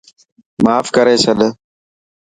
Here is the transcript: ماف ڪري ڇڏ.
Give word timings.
ماف 0.63 0.85
ڪري 0.95 1.15
ڇڏ. 1.23 1.39